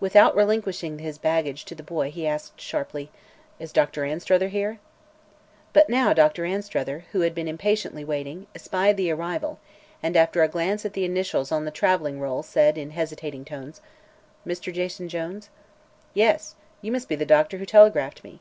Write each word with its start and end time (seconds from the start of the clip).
Without 0.00 0.36
relinquishing 0.36 0.98
his 0.98 1.16
baggage 1.16 1.64
to 1.64 1.74
the 1.74 1.82
boy 1.82 2.10
he 2.10 2.26
asked 2.26 2.60
sharply: 2.60 3.10
"Is 3.58 3.72
Dr. 3.72 4.04
Anstruther 4.04 4.48
here?" 4.48 4.78
But 5.72 5.88
now 5.88 6.12
Dr. 6.12 6.44
Anstruther, 6.44 7.06
who 7.12 7.20
had 7.22 7.34
been 7.34 7.48
impatiently 7.48 8.04
waiting, 8.04 8.48
espied 8.54 8.98
the 8.98 9.10
arrival 9.10 9.58
and 10.02 10.14
after 10.14 10.42
a 10.42 10.46
glance 10.48 10.84
at 10.84 10.92
the 10.92 11.06
initials 11.06 11.50
on 11.50 11.64
the 11.64 11.70
traveling 11.70 12.20
roll 12.20 12.42
said 12.42 12.76
in 12.76 12.90
hesitating 12.90 13.46
tones: 13.46 13.80
"Mr. 14.46 14.70
Jason 14.74 15.08
Jones?" 15.08 15.48
"Yes. 16.12 16.54
You 16.82 16.92
must 16.92 17.08
be 17.08 17.16
the 17.16 17.24
doctor 17.24 17.56
who 17.56 17.64
telegraphed 17.64 18.22
me." 18.22 18.40